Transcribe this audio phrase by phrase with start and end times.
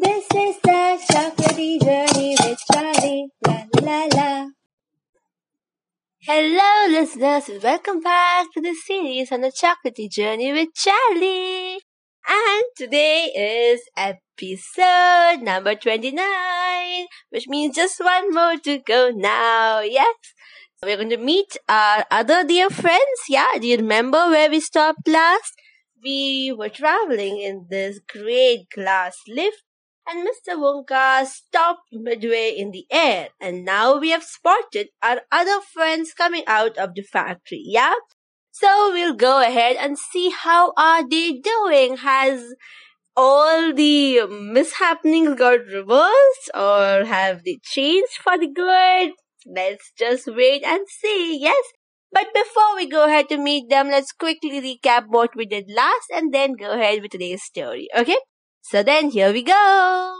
[0.00, 3.30] This is the chocolatey journey with Charlie.
[3.44, 4.46] La la la.
[6.20, 11.80] Hello, listeners, and welcome back to the series on the chocolatey journey with Charlie.
[12.28, 19.80] And today is episode number 29, which means just one more to go now.
[19.80, 20.14] Yes.
[20.80, 23.18] We're going to meet our other dear friends.
[23.28, 23.50] Yeah.
[23.60, 25.54] Do you remember where we stopped last?
[26.00, 29.64] We were traveling in this great glass lift
[30.08, 30.56] and Mr.
[30.56, 33.28] Wonka stopped midway in the air.
[33.40, 37.62] And now we have spotted our other friends coming out of the factory.
[37.64, 37.94] Yeah.
[38.50, 41.98] So we'll go ahead and see how are they doing.
[41.98, 42.54] Has
[43.16, 49.12] all the mishappenings got reversed or have they changed for the good?
[49.46, 51.38] Let's just wait and see.
[51.40, 51.64] Yes.
[52.10, 56.10] But before we go ahead to meet them, let's quickly recap what we did last
[56.14, 57.88] and then go ahead with today's story.
[57.94, 58.16] Okay?
[58.70, 60.14] So then here we go.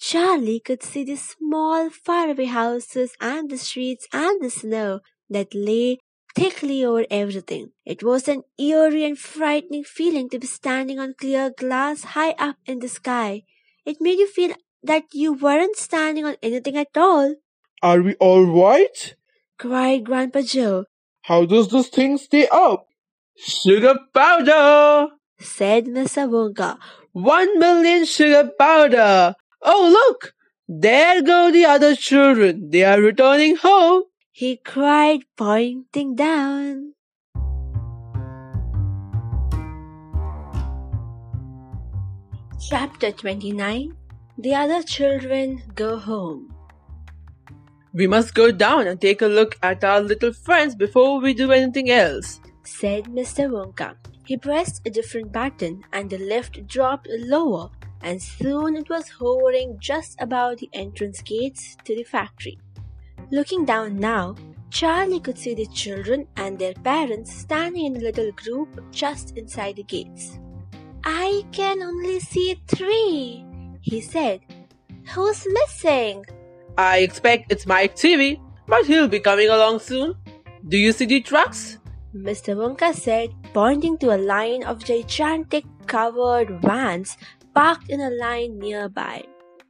[0.00, 5.98] Charlie could see the small faraway houses and the streets and the snow that lay
[6.34, 7.68] thickly over everything.
[7.86, 12.56] It was an eerie and frightening feeling to be standing on clear glass high up
[12.66, 13.44] in the sky.
[13.86, 17.36] It made you feel that you weren't standing on anything at all.
[17.84, 19.14] Are we all right?
[19.60, 20.86] cried Grandpa Joe.
[21.22, 22.88] How does this thing stay up?
[23.36, 25.10] Sugar powder!
[25.38, 26.28] said Mr.
[26.28, 26.78] Wonka.
[27.14, 29.36] One million sugar powder!
[29.62, 30.34] Oh, look!
[30.66, 32.70] There go the other children.
[32.70, 34.02] They are returning home.
[34.32, 36.94] He cried, pointing down.
[42.68, 43.96] Chapter 29
[44.36, 46.52] The Other Children Go Home.
[47.92, 51.52] We must go down and take a look at our little friends before we do
[51.52, 53.48] anything else, said Mr.
[53.48, 53.94] Wonka.
[54.24, 59.76] He pressed a different button and the lift dropped lower and soon it was hovering
[59.78, 62.58] just above the entrance gates to the factory.
[63.30, 64.36] Looking down now,
[64.70, 69.76] Charlie could see the children and their parents standing in a little group just inside
[69.76, 70.38] the gates.
[71.04, 73.44] I can only see three,
[73.80, 74.40] he said.
[75.14, 76.24] Who's missing?
[76.78, 80.16] I expect it's Mike Teavee, but he'll be coming along soon.
[80.66, 81.78] Do you see the trucks?
[82.14, 82.54] Mr.
[82.54, 87.16] Wonka said, pointing to a line of gigantic covered vans
[87.54, 89.24] parked in a line nearby.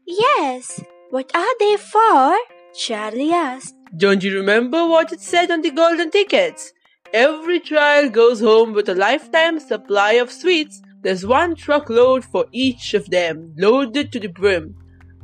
[0.07, 2.37] Yes, what are they for?
[2.75, 3.75] Charlie asked.
[3.97, 6.73] Don't you remember what it said on the golden tickets?
[7.15, 10.83] Every child goes home with a lifetime supply of sweets.
[11.01, 14.75] There's one truckload for each of them, loaded to the brim.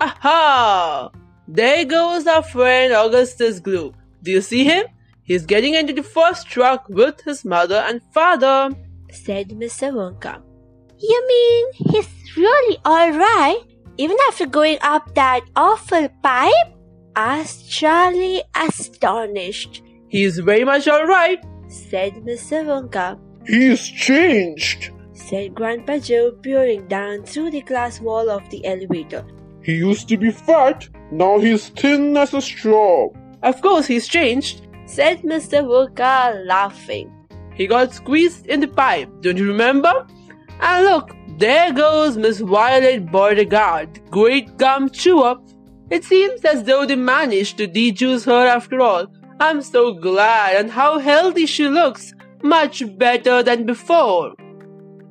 [0.01, 1.11] Aha!
[1.49, 3.95] There goes our friend Augustus Gloop.
[4.23, 4.87] Do you see him?
[5.31, 8.75] He's getting into the first truck with his mother and father,
[9.13, 9.93] said Mr.
[9.95, 10.43] Wonka.
[10.99, 13.59] You mean he's really alright,
[13.97, 16.75] even after going up that awful pipe?
[17.15, 19.85] asked Charlie, astonished.
[20.09, 21.39] He's very much alright,
[21.69, 22.65] said Mr.
[22.67, 23.17] Wonka.
[23.47, 29.25] He's changed, said Grandpa Joe, peering down through the glass wall of the elevator.
[29.63, 33.11] He used to be fat, now he's thin as a straw.
[33.45, 35.63] Of course, he's changed, said Mr.
[35.63, 37.13] Wonka, laughing.
[37.55, 40.07] He got squeezed in the pipe, don't you remember?
[40.61, 45.37] And look, there goes Miss Violet Beauregarde, great gum chewer.
[45.91, 49.07] It seems as though they managed to dejuice her after all.
[49.39, 52.13] I'm so glad, and how healthy she looks,
[52.43, 54.35] much better than before.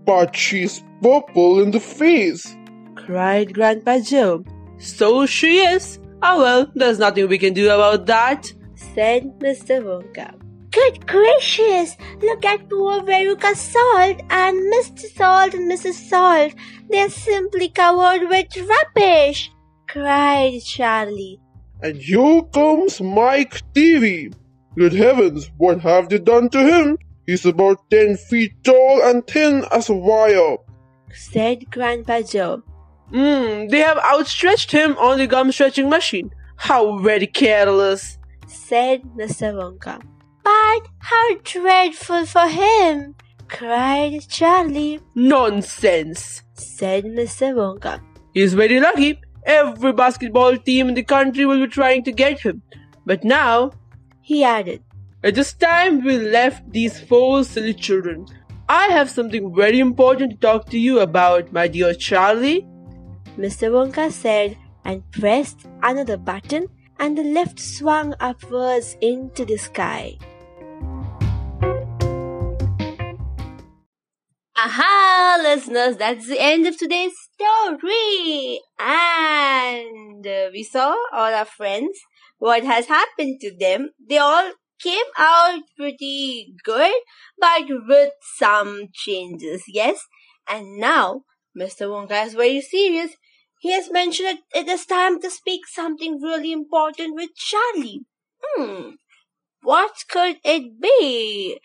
[0.06, 2.56] But she's purple in the face,
[2.96, 4.44] cried Grandpa Joe.
[4.78, 6.00] So she is.
[6.22, 9.84] Ah well, there's nothing we can do about that, said Mr.
[9.84, 10.34] Wonka.
[10.72, 11.97] Good gracious!
[12.22, 15.06] Look at poor Veruca Salt and Mr.
[15.16, 15.95] Salt and Mrs.
[16.09, 16.53] Salt.
[16.90, 19.51] They're simply covered with rubbish,
[19.88, 21.40] cried Charlie.
[21.81, 24.34] And here comes Mike Teavee.
[24.78, 26.97] Good heavens, what have they done to him?
[27.25, 30.57] He's about ten feet tall and thin as a wire,
[31.13, 32.61] said Grandpa Joe.
[33.09, 36.32] Hmm, they have outstretched him on the gum stretching machine.
[36.58, 38.19] How very careless,
[38.49, 39.53] said Mr.
[39.53, 40.01] Wonka.
[40.43, 43.16] But how dreadful for him!
[43.47, 44.99] cried Charlie.
[45.16, 47.53] Nonsense, said Mr.
[47.53, 48.01] Wonka.
[48.34, 49.19] He's very lucky.
[49.46, 52.61] Every basketball team in the country will be trying to get him.
[53.05, 53.72] But now,
[54.22, 54.84] he added,
[55.23, 58.25] it is time we left these four silly children.
[58.69, 62.67] I have something very important to talk to you about, my dear Charlie.
[63.37, 63.72] Mr.
[63.72, 64.55] Wonka said
[64.85, 66.67] and pressed another button,
[66.99, 70.17] and the lift swung upwards into the sky.
[74.57, 78.59] Aha, listeners, that's the end of today's story.
[78.78, 81.97] And we saw all our friends,
[82.37, 83.91] what has happened to them.
[84.09, 84.51] They all
[84.81, 86.93] came out pretty good,
[87.37, 90.01] but with some changes, yes?
[90.47, 91.22] And now,
[91.57, 91.87] Mr.
[91.87, 93.11] Wonka is very serious.
[93.59, 98.02] He has mentioned that it is time to speak something really important with Charlie.
[98.44, 98.91] Hmm,
[99.64, 101.59] what could it be?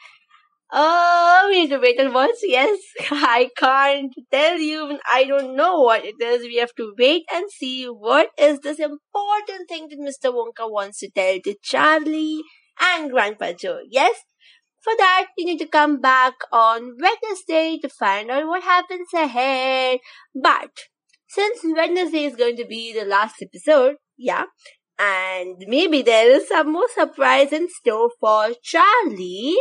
[0.73, 2.37] Oh, we need to wait and watch.
[2.43, 2.79] Yes,
[3.11, 4.99] I can't tell you.
[5.13, 6.43] I don't know what it is.
[6.43, 10.33] We have to wait and see what is this important thing that Mr.
[10.33, 12.43] Wonka wants to tell to Charlie
[12.81, 13.81] and Grandpa Joe.
[13.89, 14.17] Yes,
[14.83, 20.01] for that, you need to come back on Wednesday to find out what happens ahead.
[20.35, 20.71] But
[21.35, 24.45] since Wednesday is going to be the last episode, yeah,
[24.99, 29.57] and maybe there is some more surprise in store for Charlie,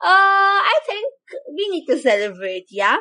[0.00, 1.12] uh, I think
[1.56, 2.98] we need to celebrate, yeah?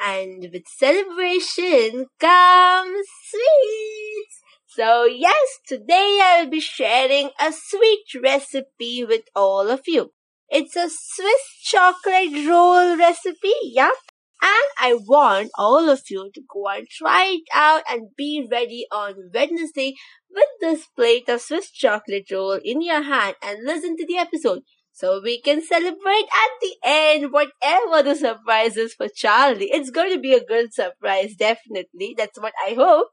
[0.00, 4.42] And with celebration comes sweets.
[4.66, 10.12] So yes, today I'll be sharing a sweet recipe with all of you.
[10.48, 13.90] It's a Swiss chocolate roll recipe, yeah?
[14.40, 18.86] And I want all of you to go and try it out and be ready
[18.92, 19.94] on Wednesday
[20.30, 24.62] with this plate of Swiss chocolate roll in your hand and listen to the episode
[24.92, 29.70] so we can celebrate at the end whatever the surprise is for Charlie.
[29.70, 32.14] It's going to be a good surprise, definitely.
[32.16, 33.08] That's what I hope.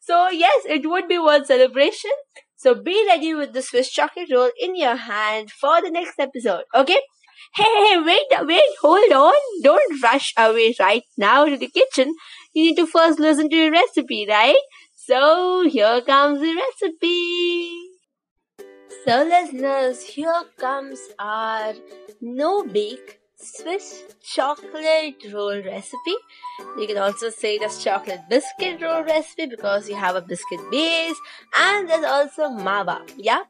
[0.00, 2.10] So yes, it would be one celebration.
[2.56, 6.64] So be ready with the Swiss chocolate roll in your hand for the next episode.
[6.74, 6.98] Okay?
[7.54, 9.34] Hey, hey, wait, wait, hold on.
[9.62, 12.14] Don't rush away right now to the kitchen.
[12.52, 14.56] You need to first listen to the recipe, right?
[14.94, 17.88] So here comes the recipe.
[19.04, 21.74] So listeners, here comes our
[22.20, 26.16] no bake Swiss chocolate roll recipe.
[26.76, 30.60] You can also say it as chocolate biscuit roll recipe because you have a biscuit
[30.70, 31.16] base
[31.56, 33.00] and there's also mava.
[33.16, 33.44] Yeah.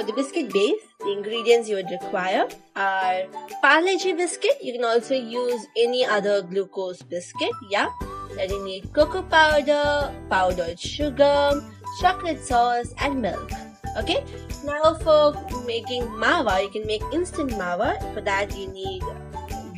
[0.00, 3.24] For the biscuit base, the ingredients you would require are
[3.60, 4.56] Parle-G biscuit.
[4.62, 7.50] You can also use any other glucose biscuit.
[7.68, 7.90] Yeah.
[8.34, 11.62] Then you need cocoa powder, powdered sugar,
[12.00, 13.52] chocolate sauce, and milk.
[13.98, 14.24] Okay,
[14.64, 15.36] now for
[15.66, 18.00] making mawa, you can make instant mawa.
[18.14, 19.02] For that, you need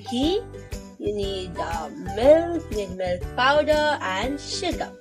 [0.08, 0.40] ghee,
[1.00, 4.92] you need uh, milk, you need milk powder, and sugar.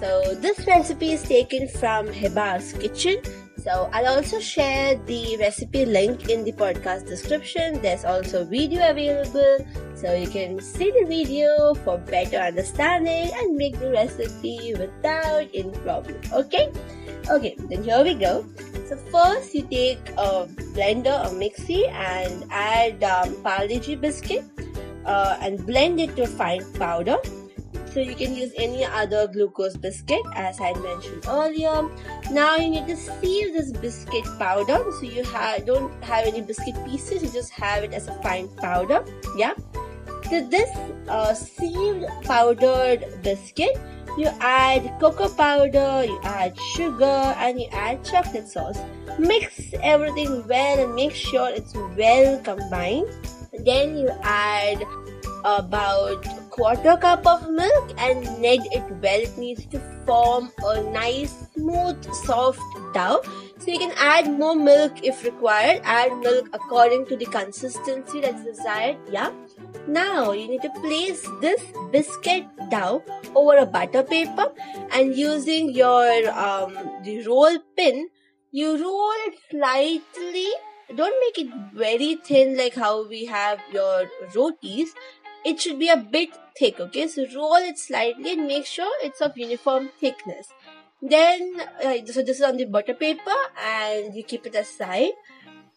[0.00, 3.22] So, this recipe is taken from Hebbar's kitchen.
[3.64, 7.80] So, I'll also share the recipe link in the podcast description.
[7.80, 9.64] There's also video available,
[9.96, 15.72] so you can see the video for better understanding and make the recipe without any
[15.80, 16.20] problem.
[16.34, 16.68] Okay?
[17.30, 18.44] Okay, then here we go.
[18.84, 20.44] So first you take a
[20.76, 23.32] blender or mixie and add um,
[23.96, 24.44] biscuit
[25.06, 27.16] uh, and blend it to a fine powder.
[27.94, 31.88] So you can use any other glucose biscuit as I mentioned earlier.
[32.32, 34.82] Now you need to sieve this biscuit powder.
[34.98, 38.48] So you have don't have any biscuit pieces, you just have it as a fine
[38.56, 39.04] powder.
[39.36, 39.54] Yeah.
[40.30, 40.70] To this
[41.06, 43.78] uh, sieved powdered biscuit,
[44.18, 48.80] you add cocoa powder, you add sugar, and you add chocolate sauce.
[49.20, 53.06] Mix everything well and make sure it's well combined.
[53.64, 54.82] Then you add
[55.44, 59.20] about quarter cup of milk and knead it well.
[59.20, 62.60] It needs to form a nice, smooth, soft
[62.94, 63.22] dough.
[63.58, 65.80] So you can add more milk if required.
[65.84, 68.98] Add milk according to the consistency that's desired.
[69.10, 69.32] Yeah.
[69.88, 73.02] Now you need to place this biscuit dough
[73.34, 74.52] over a butter paper
[74.92, 78.08] and using your um, the roll pin,
[78.52, 80.48] you roll it slightly.
[80.94, 84.04] Don't make it very thin like how we have your
[84.36, 84.94] rotis.
[85.44, 87.06] It should be a bit thick, okay?
[87.06, 90.48] So roll it slightly and make sure it's of uniform thickness.
[91.02, 95.12] Then, uh, so this is on the butter paper and you keep it aside.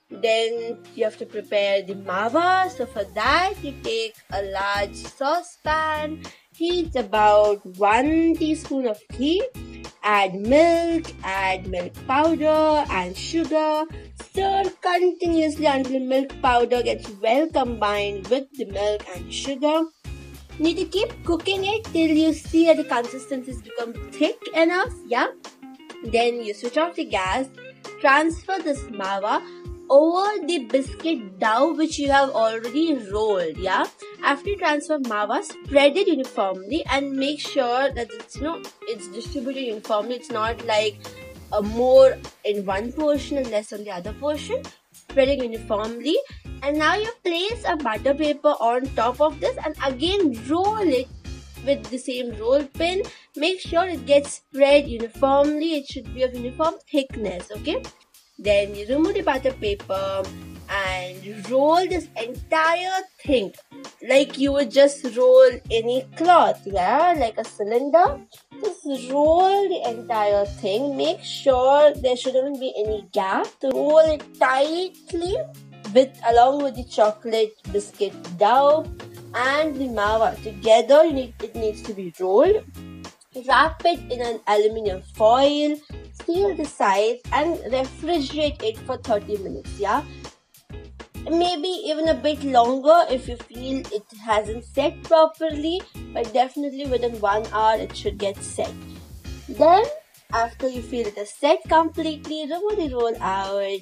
[0.09, 2.71] Then you have to prepare the mava.
[2.71, 6.23] So for that, you take a large saucepan,
[6.55, 9.43] heat about one teaspoon of ghee,
[10.03, 13.83] add milk, add milk powder and sugar.
[14.37, 19.79] Stir continuously until milk powder gets well combined with the milk and sugar.
[20.59, 24.37] You need to keep cooking it till you see that the consistency has become thick
[24.53, 24.93] enough.
[25.07, 25.29] Yeah.
[26.03, 27.47] Then you switch off the gas,
[27.99, 29.41] transfer this mawa
[29.89, 33.85] over the biscuit dough which you have already rolled yeah
[34.21, 39.07] after you transfer mava spread it uniformly and make sure that it's you know it's
[39.13, 40.99] distributed uniformly it's not like
[41.53, 44.61] a more in one portion and less on the other portion
[44.91, 46.17] spreading uniformly
[46.63, 51.07] And now you place a butter paper on top of this and again roll it
[51.65, 53.03] with the same roll pin.
[53.35, 55.75] Make sure it gets spread uniformly.
[55.75, 57.83] It should be of uniform thickness, okay?
[58.39, 60.23] Then you remove the butter paper
[60.69, 63.53] and roll this entire thing
[64.07, 68.19] like you would just roll any cloth, yeah, like a cylinder.
[68.63, 70.97] Just roll the entire thing.
[70.97, 73.47] Make sure there shouldn't be any gap.
[73.63, 75.37] Roll it tightly
[75.93, 78.85] with along with the chocolate biscuit dough
[79.35, 81.11] and the mawa together.
[81.11, 82.63] Need, it needs to be rolled.
[83.47, 85.77] Wrap it in an aluminium foil.
[86.25, 89.79] Seal the sides and refrigerate it for 30 minutes.
[89.79, 90.03] Yeah,
[91.29, 95.81] maybe even a bit longer if you feel it hasn't set properly
[96.13, 98.73] but definitely within one hour it should get set.
[99.49, 99.83] Then
[100.31, 103.79] after you feel it is set completely remove the roll out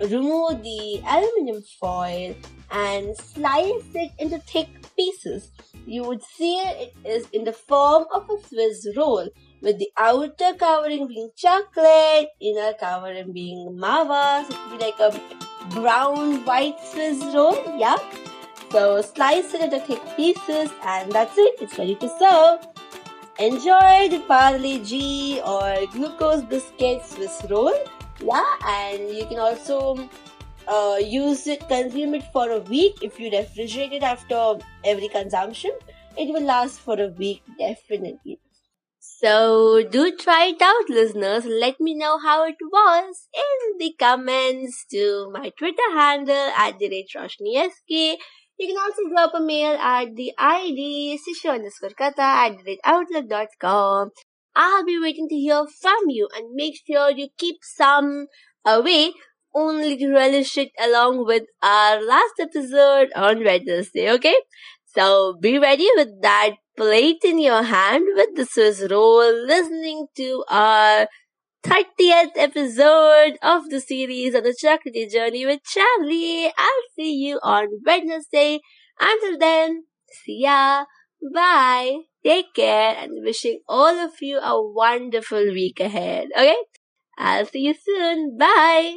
[0.00, 2.34] remove the aluminum foil
[2.70, 5.50] and slice it into thick pieces.
[5.86, 9.28] You would see it is in the form of a swiss roll
[9.62, 15.45] with the outer covering being chocolate inner covering being mava so it be like a
[15.70, 17.56] brown white Swiss roll.
[17.78, 17.96] Yeah.
[18.70, 21.54] So slice it into thick pieces and that's it.
[21.60, 22.66] It's ready to serve.
[23.38, 27.74] Enjoy the Parle G or glucose biscuit Swiss roll.
[28.20, 30.08] Yeah, and you can also
[30.66, 35.72] uh, use it, consume it for a week if you refrigerate it after every consumption.
[36.16, 38.38] It will last for a week definitely.
[39.18, 41.46] So do try it out, listeners.
[41.46, 46.90] Let me know how it was in the comments to my Twitter handle at the
[46.90, 47.08] rate.
[47.88, 48.18] You
[48.58, 54.10] can also drop a mail at the ID sishu underscore kata at the outlook.com.
[54.54, 58.26] I'll be waiting to hear from you and make sure you keep some
[58.66, 59.14] away
[59.54, 64.36] only to relish it along with our last episode on Wednesday, okay?
[64.84, 70.44] So be ready with that plate in your hand with the Swiss roll, listening to
[70.48, 71.08] our
[71.64, 76.46] 30th episode of the series on the chocolate journey with Charlie.
[76.46, 78.60] I'll see you on Wednesday.
[79.00, 79.84] Until then,
[80.24, 80.84] see ya.
[81.34, 82.00] Bye.
[82.24, 86.28] Take care and wishing all of you a wonderful week ahead.
[86.36, 86.56] Okay?
[87.18, 88.36] I'll see you soon.
[88.36, 88.96] Bye.